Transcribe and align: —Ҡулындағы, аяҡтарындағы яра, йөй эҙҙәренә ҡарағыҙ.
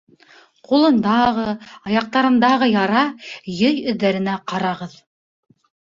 —Ҡулындағы, 0.69 1.43
аяҡтарындағы 1.91 2.71
яра, 2.71 3.03
йөй 3.57 3.87
эҙҙәренә 3.93 4.37
ҡарағыҙ. 4.53 5.01